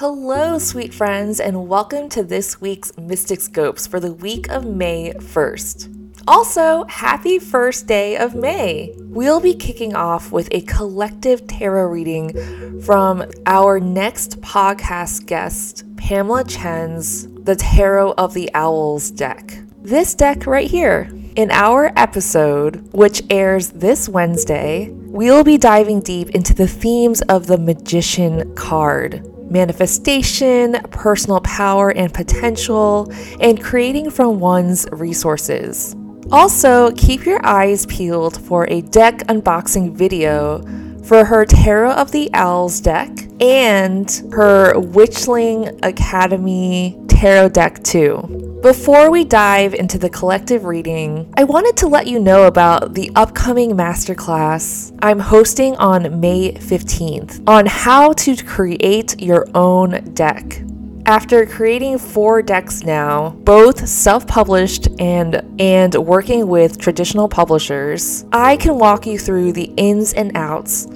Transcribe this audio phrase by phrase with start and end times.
[0.00, 6.20] Hello, sweet friends, and welcome to this week's Mysticscopes for the week of May 1st.
[6.26, 8.92] Also, happy first day of May!
[8.98, 16.42] We'll be kicking off with a collective tarot reading from our next podcast guest, Pamela
[16.42, 19.60] Chen's The Tarot of the Owls deck.
[19.80, 21.08] This deck right here.
[21.36, 27.46] In our episode, which airs this Wednesday, we'll be diving deep into the themes of
[27.46, 35.94] the Magician card manifestation, personal power and potential, and creating from one's resources.
[36.32, 40.62] Also, keep your eyes peeled for a deck unboxing video
[41.04, 48.60] for her Tarot of the Owls deck and her Witchling Academy Tarot deck too.
[48.62, 53.10] Before we dive into the collective reading, I wanted to let you know about the
[53.14, 60.62] upcoming masterclass I'm hosting on May 15th on how to create your own deck.
[61.06, 68.78] After creating four decks now, both self-published and and working with traditional publishers, I can
[68.78, 70.86] walk you through the ins and outs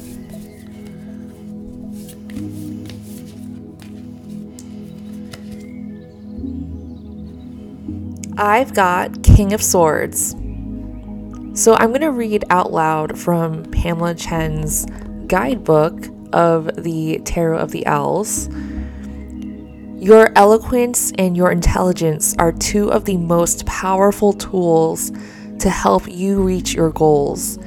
[8.38, 10.36] I've got King of Swords.
[11.54, 14.88] So I'm going to read out loud from Pamela Chen's
[15.28, 18.50] guidebook of the Tarot of the Owls.
[20.00, 25.12] Your eloquence and your intelligence are two of the most powerful tools
[25.60, 27.60] to help you reach your goals.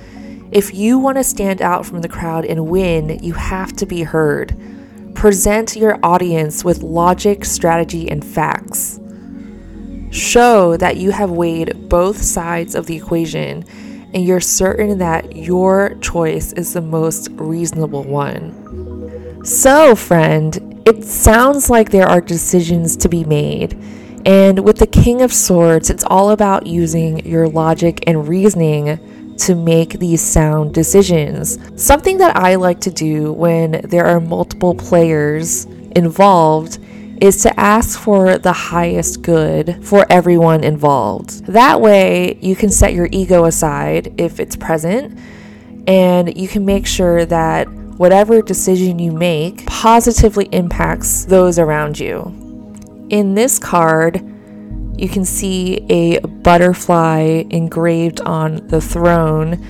[0.50, 4.02] If you want to stand out from the crowd and win, you have to be
[4.02, 4.58] heard.
[5.14, 8.98] Present your audience with logic, strategy, and facts.
[10.16, 13.64] Show that you have weighed both sides of the equation
[14.14, 19.44] and you're certain that your choice is the most reasonable one.
[19.44, 23.74] So, friend, it sounds like there are decisions to be made.
[24.24, 29.54] And with the King of Swords, it's all about using your logic and reasoning to
[29.54, 31.58] make these sound decisions.
[31.76, 36.78] Something that I like to do when there are multiple players involved
[37.20, 41.44] is to ask for the highest good for everyone involved.
[41.46, 45.18] That way, you can set your ego aside if it's present,
[45.86, 52.22] and you can make sure that whatever decision you make positively impacts those around you.
[53.10, 54.16] In this card,
[54.98, 59.64] you can see a butterfly engraved on the throne.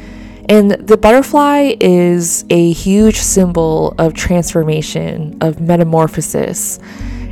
[0.49, 6.79] And the butterfly is a huge symbol of transformation, of metamorphosis.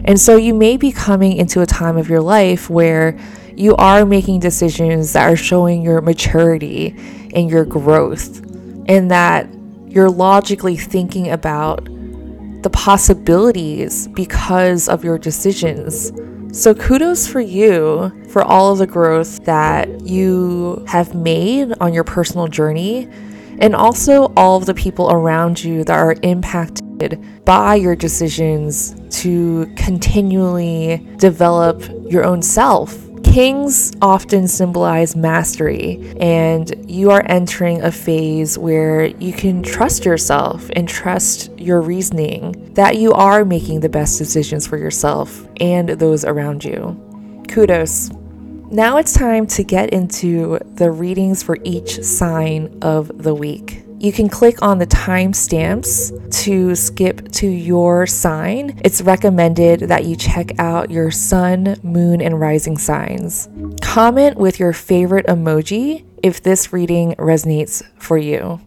[0.04, 3.18] And so you may be coming into a time of your life where
[3.56, 6.94] you are making decisions that are showing your maturity
[7.34, 8.44] and your growth,
[8.86, 9.48] and that
[9.86, 11.84] you're logically thinking about
[12.62, 16.12] the possibilities because of your decisions.
[16.52, 22.04] So, kudos for you for all of the growth that you have made on your
[22.04, 23.08] personal journey,
[23.58, 26.83] and also all of the people around you that are impacted
[27.44, 32.98] by your decisions to continually develop your own self.
[33.24, 40.70] Kings often symbolize mastery, and you are entering a phase where you can trust yourself
[40.76, 46.24] and trust your reasoning that you are making the best decisions for yourself and those
[46.24, 46.96] around you.
[47.48, 48.10] Kudos.
[48.70, 53.83] Now it's time to get into the readings for each sign of the week.
[53.98, 58.80] You can click on the timestamps to skip to your sign.
[58.84, 63.48] It's recommended that you check out your sun, moon, and rising signs.
[63.80, 68.60] Comment with your favorite emoji if this reading resonates for you.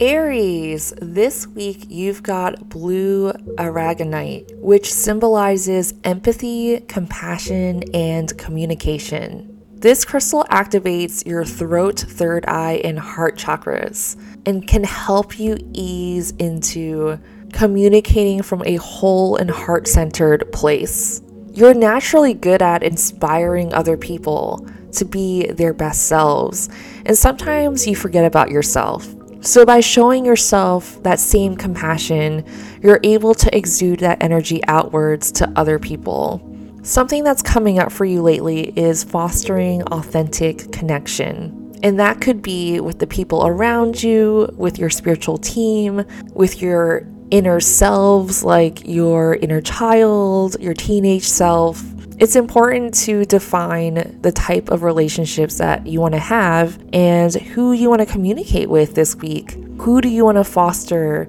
[0.00, 9.57] Aries, this week you've got blue aragonite, which symbolizes empathy, compassion, and communication.
[9.80, 16.32] This crystal activates your throat, third eye, and heart chakras and can help you ease
[16.32, 17.20] into
[17.52, 21.22] communicating from a whole and heart centered place.
[21.52, 26.68] You're naturally good at inspiring other people to be their best selves,
[27.06, 29.06] and sometimes you forget about yourself.
[29.42, 32.44] So, by showing yourself that same compassion,
[32.82, 36.42] you're able to exude that energy outwards to other people.
[36.88, 41.76] Something that's coming up for you lately is fostering authentic connection.
[41.82, 46.02] And that could be with the people around you, with your spiritual team,
[46.32, 51.84] with your inner selves, like your inner child, your teenage self.
[52.20, 57.72] It's important to define the type of relationships that you want to have and who
[57.72, 59.50] you want to communicate with this week.
[59.82, 61.28] Who do you want to foster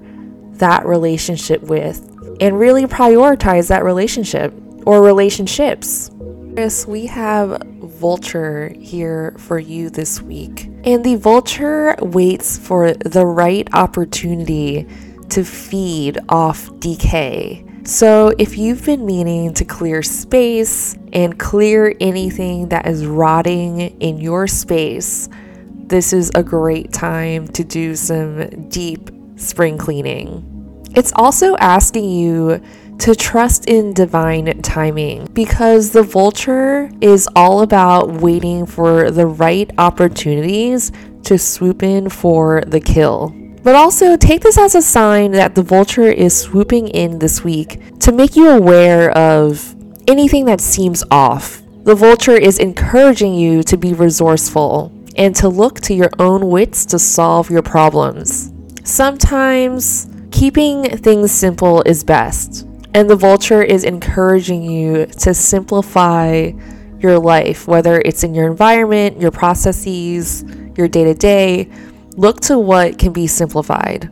[0.52, 1.98] that relationship with?
[2.40, 4.54] And really prioritize that relationship
[4.86, 6.10] or relationships.
[6.54, 7.62] Chris, we have
[8.00, 10.70] Vulture here for you this week.
[10.84, 14.86] And the vulture waits for the right opportunity
[15.28, 17.64] to feed off decay.
[17.84, 24.18] So, if you've been meaning to clear space and clear anything that is rotting in
[24.18, 25.28] your space,
[25.74, 30.46] this is a great time to do some deep spring cleaning.
[30.94, 32.62] It's also asking you
[33.00, 39.70] to trust in divine timing because the vulture is all about waiting for the right
[39.78, 40.92] opportunities
[41.22, 43.34] to swoop in for the kill.
[43.62, 47.80] But also take this as a sign that the vulture is swooping in this week
[48.00, 49.74] to make you aware of
[50.06, 51.62] anything that seems off.
[51.84, 56.84] The vulture is encouraging you to be resourceful and to look to your own wits
[56.86, 58.52] to solve your problems.
[58.84, 66.52] Sometimes keeping things simple is best, and the vulture is encouraging you to simplify
[66.98, 70.44] your life, whether it's in your environment, your processes,
[70.76, 71.70] your day to day,
[72.16, 74.10] Look to what can be simplified.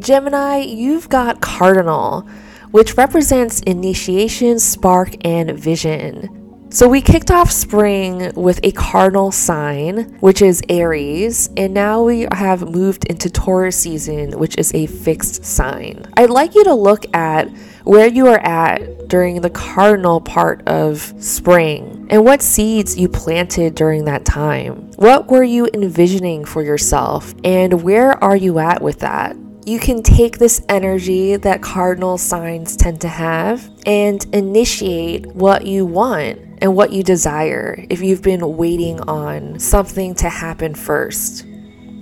[0.00, 2.22] Gemini, you've got Cardinal,
[2.70, 6.39] which represents initiation, spark, and vision.
[6.72, 12.28] So we kicked off spring with a cardinal sign, which is Aries, and now we
[12.30, 16.06] have moved into Taurus season, which is a fixed sign.
[16.16, 17.48] I'd like you to look at
[17.82, 23.74] where you are at during the cardinal part of spring and what seeds you planted
[23.74, 24.92] during that time.
[24.92, 29.36] What were you envisioning for yourself, and where are you at with that?
[29.66, 35.84] You can take this energy that cardinal signs tend to have and initiate what you
[35.84, 41.46] want and what you desire if you've been waiting on something to happen first.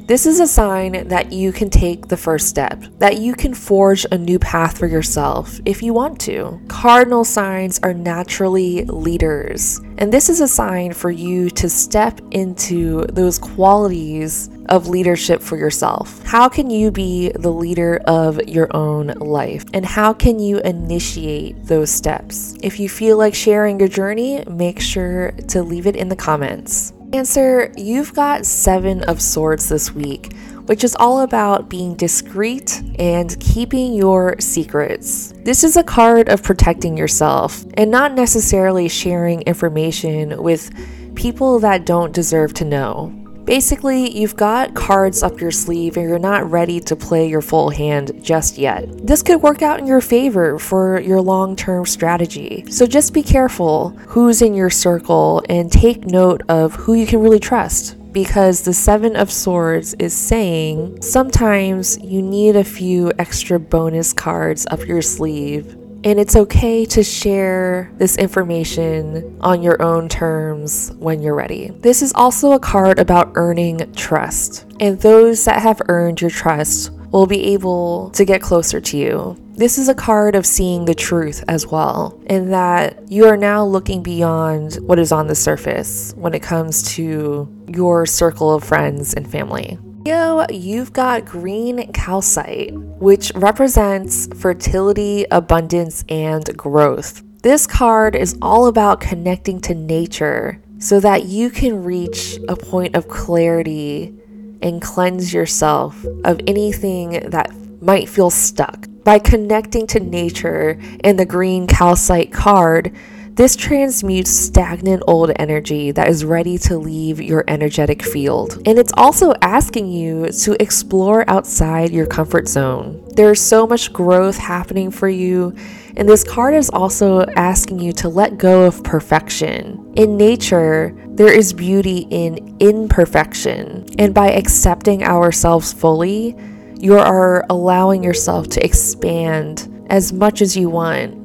[0.08, 4.06] This is a sign that you can take the first step, that you can forge
[4.10, 6.58] a new path for yourself if you want to.
[6.66, 13.04] Cardinal signs are naturally leaders, and this is a sign for you to step into
[13.08, 16.22] those qualities of leadership for yourself.
[16.24, 19.64] How can you be the leader of your own life?
[19.72, 22.54] And how can you initiate those steps?
[22.62, 26.92] If you feel like sharing your journey, make sure to leave it in the comments.
[27.12, 30.34] Cancer you've got Seven of Swords this week,
[30.66, 35.32] which is all about being discreet and keeping your secrets.
[35.42, 40.70] This is a card of protecting yourself and not necessarily sharing information with
[41.14, 43.10] people that don't deserve to know.
[43.48, 47.70] Basically, you've got cards up your sleeve and you're not ready to play your full
[47.70, 48.86] hand just yet.
[49.06, 52.66] This could work out in your favor for your long term strategy.
[52.68, 57.22] So just be careful who's in your circle and take note of who you can
[57.22, 63.58] really trust because the Seven of Swords is saying sometimes you need a few extra
[63.58, 65.74] bonus cards up your sleeve
[66.04, 71.68] and it's okay to share this information on your own terms when you're ready.
[71.68, 74.64] This is also a card about earning trust.
[74.80, 79.36] And those that have earned your trust will be able to get closer to you.
[79.54, 83.64] This is a card of seeing the truth as well, in that you are now
[83.64, 89.14] looking beyond what is on the surface when it comes to your circle of friends
[89.14, 89.78] and family.
[90.08, 97.22] You've got green calcite, which represents fertility, abundance, and growth.
[97.42, 102.96] This card is all about connecting to nature so that you can reach a point
[102.96, 104.14] of clarity
[104.62, 108.86] and cleanse yourself of anything that might feel stuck.
[109.04, 112.94] By connecting to nature and the green calcite card,
[113.38, 118.60] this transmutes stagnant old energy that is ready to leave your energetic field.
[118.66, 123.00] And it's also asking you to explore outside your comfort zone.
[123.14, 125.54] There's so much growth happening for you,
[125.96, 129.92] and this card is also asking you to let go of perfection.
[129.94, 136.36] In nature, there is beauty in imperfection, and by accepting ourselves fully,
[136.74, 141.17] you are allowing yourself to expand as much as you want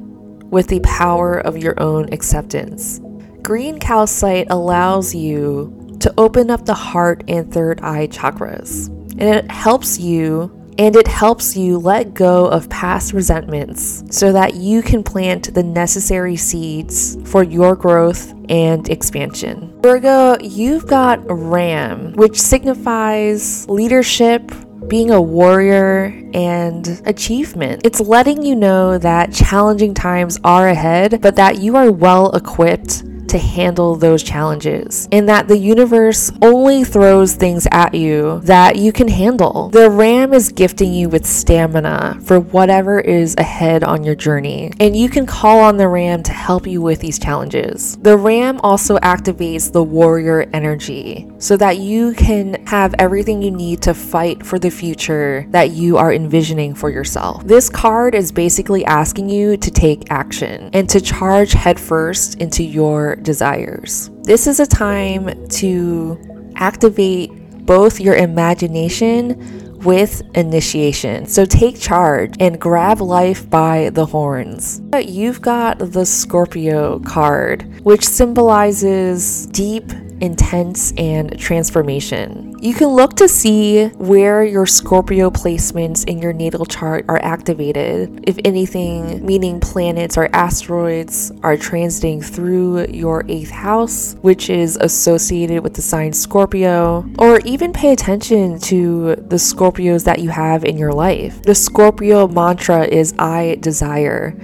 [0.54, 3.00] with the power of your own acceptance.
[3.42, 8.86] Green calcite allows you to open up the heart and third eye chakras,
[9.18, 14.54] and it helps you and it helps you let go of past resentments so that
[14.54, 19.72] you can plant the necessary seeds for your growth and expansion.
[19.82, 24.50] Virgo, you've got Ram, which signifies leadership,
[24.88, 27.82] being a warrior, and achievement.
[27.84, 33.04] It's letting you know that challenging times are ahead, but that you are well equipped
[33.28, 38.92] to handle those challenges and that the universe only throws things at you that you
[38.92, 39.68] can handle.
[39.70, 44.96] The ram is gifting you with stamina for whatever is ahead on your journey, and
[44.96, 47.96] you can call on the ram to help you with these challenges.
[47.98, 53.82] The ram also activates the warrior energy so that you can have everything you need
[53.82, 57.44] to fight for the future that you are envisioning for yourself.
[57.44, 63.16] This card is basically asking you to take action and to charge headfirst into your
[63.24, 64.10] desires.
[64.22, 67.32] This is a time to activate
[67.66, 71.26] both your imagination with initiation.
[71.26, 74.80] So take charge and grab life by the horns.
[74.98, 79.84] You've got the Scorpio card, which symbolizes deep
[80.20, 82.56] intense, and transformation.
[82.60, 88.24] You can look to see where your Scorpio placements in your natal chart are activated,
[88.26, 95.62] if anything, meaning planets or asteroids are transiting through your eighth house, which is associated
[95.62, 100.78] with the sign Scorpio, or even pay attention to the Scorpios that you have in
[100.78, 101.42] your life.
[101.42, 104.36] The Scorpio mantra is I desire.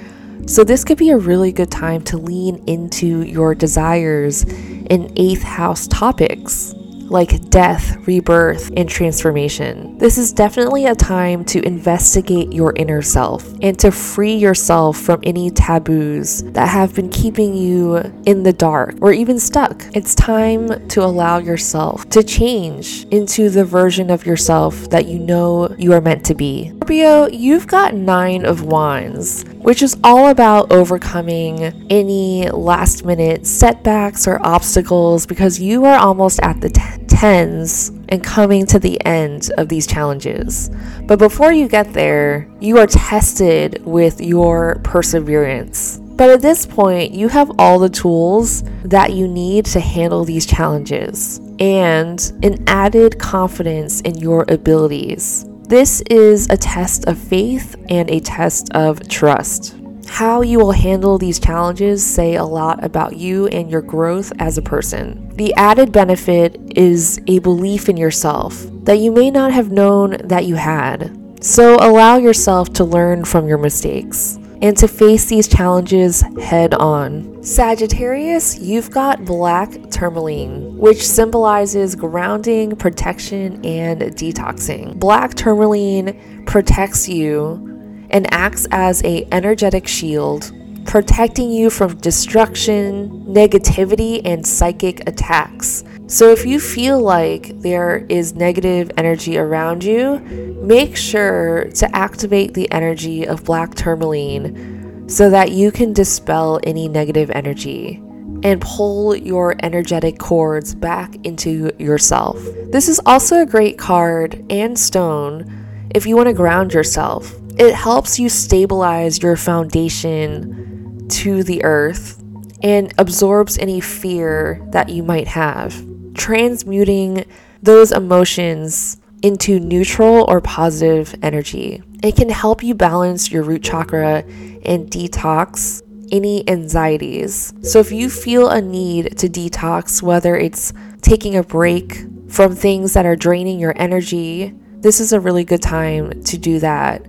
[0.46, 5.42] So, this could be a really good time to lean into your desires in eighth
[5.42, 6.74] house topics
[7.10, 9.98] like death, rebirth, and transformation.
[9.98, 15.20] This is definitely a time to investigate your inner self and to free yourself from
[15.24, 19.84] any taboos that have been keeping you in the dark or even stuck.
[19.92, 25.74] It's time to allow yourself to change into the version of yourself that you know
[25.78, 26.72] you are meant to be.
[26.90, 34.26] Scorpio, you've got nine of wands which is all about overcoming any last minute setbacks
[34.26, 39.48] or obstacles because you are almost at the t- tens and coming to the end
[39.58, 40.72] of these challenges.
[41.06, 45.98] But before you get there, you are tested with your perseverance.
[46.02, 50.46] But at this point, you have all the tools that you need to handle these
[50.46, 55.46] challenges and an added confidence in your abilities.
[55.70, 59.76] This is a test of faith and a test of trust.
[60.08, 64.58] How you will handle these challenges say a lot about you and your growth as
[64.58, 65.28] a person.
[65.36, 70.44] The added benefit is a belief in yourself that you may not have known that
[70.44, 71.16] you had.
[71.40, 77.42] So allow yourself to learn from your mistakes and to face these challenges head on.
[77.42, 84.98] Sagittarius, you've got black tourmaline, which symbolizes grounding, protection, and detoxing.
[84.98, 87.66] Black tourmaline protects you
[88.10, 90.52] and acts as a energetic shield
[90.84, 95.84] protecting you from destruction, negativity, and psychic attacks.
[96.10, 100.18] So, if you feel like there is negative energy around you,
[100.60, 106.88] make sure to activate the energy of black tourmaline so that you can dispel any
[106.88, 108.02] negative energy
[108.42, 112.42] and pull your energetic cords back into yourself.
[112.72, 117.32] This is also a great card and stone if you want to ground yourself.
[117.56, 122.20] It helps you stabilize your foundation to the earth
[122.64, 125.88] and absorbs any fear that you might have
[126.20, 127.24] transmuting
[127.62, 131.82] those emotions into neutral or positive energy.
[132.02, 134.18] It can help you balance your root chakra
[134.66, 137.54] and detox any anxieties.
[137.62, 142.92] So, if you feel a need to detox, whether it's taking a break from things
[142.92, 147.02] that are draining your energy, this is a really good time to do that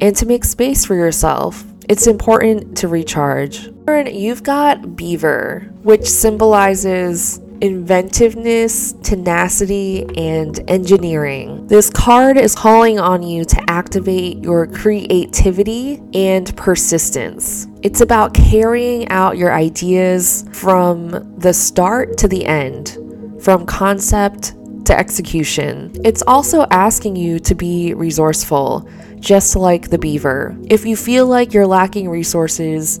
[0.00, 1.62] and to make space for yourself.
[1.90, 3.68] It's important to recharge.
[3.88, 11.66] You've got Beaver, which symbolizes inventiveness, tenacity, and engineering.
[11.66, 17.66] This card is calling on you to activate your creativity and persistence.
[17.82, 22.98] It's about carrying out your ideas from the start to the end,
[23.40, 24.54] from concept
[24.86, 25.92] to execution.
[26.04, 30.56] It's also asking you to be resourceful, just like the beaver.
[30.68, 33.00] If you feel like you're lacking resources,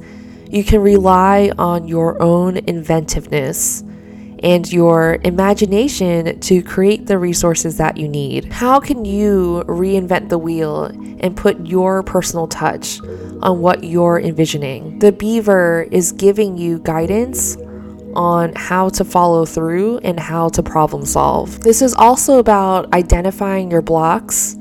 [0.50, 3.82] you can rely on your own inventiveness
[4.42, 8.52] and your imagination to create the resources that you need.
[8.52, 10.84] How can you reinvent the wheel
[11.20, 13.00] and put your personal touch
[13.42, 14.98] on what you're envisioning?
[14.98, 17.56] The beaver is giving you guidance
[18.14, 21.60] on how to follow through and how to problem solve.
[21.60, 24.56] This is also about identifying your blocks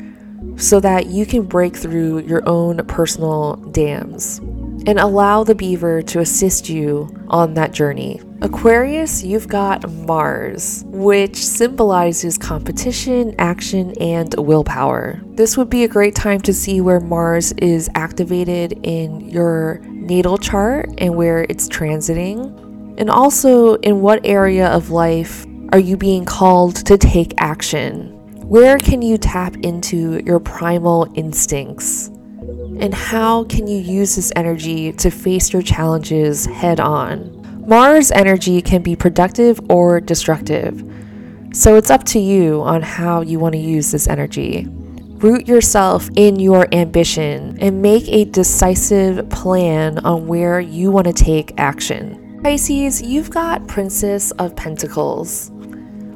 [0.58, 4.40] so that you can break through your own personal dams
[4.88, 8.22] and allow the beaver to assist you on that journey.
[8.46, 15.20] Aquarius, you've got Mars, which symbolizes competition, action, and willpower.
[15.30, 20.38] This would be a great time to see where Mars is activated in your natal
[20.38, 22.54] chart and where it's transiting.
[23.00, 28.12] And also, in what area of life are you being called to take action?
[28.48, 32.10] Where can you tap into your primal instincts?
[32.80, 37.35] And how can you use this energy to face your challenges head on?
[37.68, 40.84] Mars energy can be productive or destructive.
[41.52, 44.68] So it's up to you on how you want to use this energy.
[44.70, 51.14] Root yourself in your ambition and make a decisive plan on where you want to
[51.14, 52.40] take action.
[52.44, 55.50] Pisces, you've got Princess of Pentacles,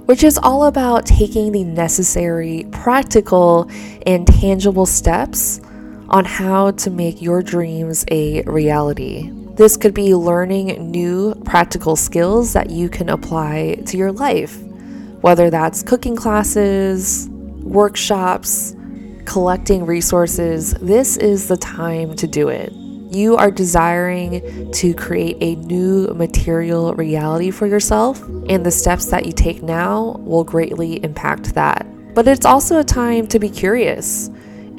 [0.05, 3.67] which is all about taking the necessary practical
[4.05, 5.61] and tangible steps
[6.09, 9.31] on how to make your dreams a reality.
[9.59, 14.57] This could be learning new practical skills that you can apply to your life,
[15.19, 18.73] whether that's cooking classes, workshops,
[19.25, 20.75] collecting resources.
[20.75, 22.71] This is the time to do it
[23.11, 29.25] you are desiring to create a new material reality for yourself, and the steps that
[29.25, 31.87] you take now will greatly impact that.
[32.13, 34.29] But it's also a time to be curious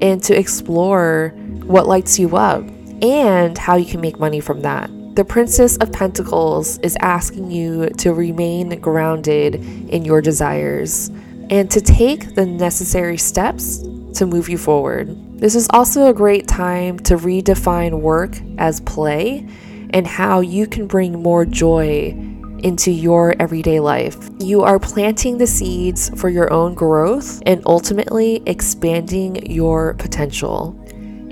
[0.00, 1.34] and to explore
[1.64, 2.62] what lights you up
[3.02, 4.90] and how you can make money from that.
[5.16, 11.11] The Princess of Pentacles is asking you to remain grounded in your desires
[11.50, 13.78] and to take the necessary steps
[14.14, 15.16] to move you forward.
[15.38, 19.47] This is also a great time to redefine work as play
[19.90, 22.15] and how you can bring more joy
[22.63, 24.17] into your everyday life.
[24.39, 30.79] You are planting the seeds for your own growth and ultimately expanding your potential.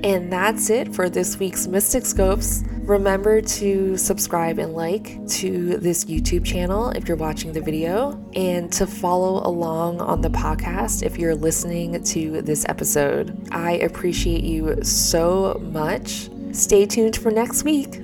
[0.03, 2.87] And that's it for this week's Mysticscopes.
[2.87, 8.71] Remember to subscribe and like to this YouTube channel if you're watching the video, and
[8.73, 13.47] to follow along on the podcast if you're listening to this episode.
[13.51, 16.29] I appreciate you so much.
[16.51, 18.01] Stay tuned for next week.